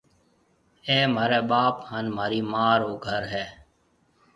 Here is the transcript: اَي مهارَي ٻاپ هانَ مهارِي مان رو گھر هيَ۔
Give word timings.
اَي 0.87 0.99
مهارَي 1.13 1.39
ٻاپ 1.49 1.75
هانَ 1.89 2.05
مهارِي 2.15 2.41
مان 2.51 2.73
رو 2.81 2.91
گھر 3.05 3.21
هيَ۔ 3.33 3.45